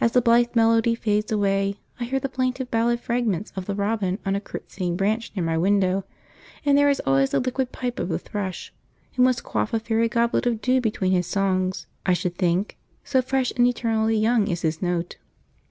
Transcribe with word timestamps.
As 0.00 0.12
the 0.12 0.22
blithe 0.22 0.54
melody 0.56 0.94
fades 0.94 1.30
away, 1.30 1.78
I 2.00 2.04
hear 2.04 2.18
the 2.18 2.30
plaintive 2.30 2.70
ballad 2.70 2.98
fragments 2.98 3.52
of 3.54 3.66
the 3.66 3.74
robin 3.74 4.18
on 4.24 4.34
a 4.34 4.40
curtsying 4.40 4.96
branch 4.96 5.32
near 5.36 5.44
my 5.44 5.58
window; 5.58 6.04
and 6.64 6.78
there 6.78 6.88
is 6.88 7.00
always 7.00 7.28
the 7.32 7.40
liquid 7.40 7.70
pipe 7.70 7.98
of 7.98 8.08
the 8.08 8.18
thrush, 8.18 8.72
who 9.16 9.22
must 9.22 9.44
quaff 9.44 9.74
a 9.74 9.78
fairy 9.78 10.08
goblet 10.08 10.46
of 10.46 10.62
dew 10.62 10.80
between 10.80 11.12
his 11.12 11.26
songs, 11.26 11.86
I 12.06 12.14
should 12.14 12.38
think, 12.38 12.78
so 13.04 13.20
fresh 13.20 13.50
and 13.54 13.66
eternally 13.66 14.16
young 14.16 14.48
is 14.48 14.62
his 14.62 14.80
note. 14.80 15.18